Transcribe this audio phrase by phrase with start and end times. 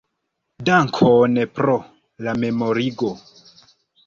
[0.69, 1.75] Dankon pro
[2.29, 3.13] la memorigo.